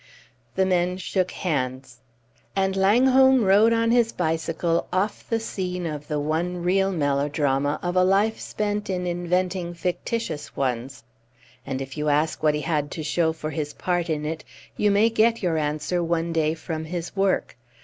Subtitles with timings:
[0.55, 1.99] The men shook hands.
[2.55, 7.95] And Langholm rode on his bicycle off the scene of the one real melodrama of
[7.95, 11.03] a life spent in inventing fictitious ones;
[11.67, 14.43] and if you ask what he had to show for his part in it,
[14.75, 17.55] you may get your answer one day from his work.